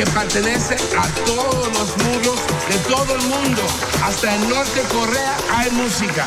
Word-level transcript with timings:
que 0.00 0.10
pertenece 0.12 0.76
a 0.96 1.06
todos 1.26 1.68
los 1.68 1.96
muros 2.04 2.40
de 2.70 2.78
todo 2.88 3.16
el 3.16 3.22
mundo. 3.28 3.62
Hasta 4.02 4.34
el 4.34 4.48
norte 4.48 4.80
de 4.80 4.88
Corea 4.88 5.36
hay 5.52 5.70
música. 5.72 6.26